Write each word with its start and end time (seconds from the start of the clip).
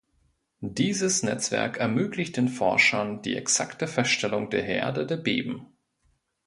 Dieses 0.65 1.21
Netzwerk 1.21 1.77
ermöglicht 1.77 2.35
den 2.35 2.49
Forschern 2.49 3.21
die 3.21 3.35
exakte 3.35 3.85
Feststellung 3.85 4.49
der 4.49 4.63
Herde 4.63 5.05
der 5.05 5.17
Beben. 5.17 5.67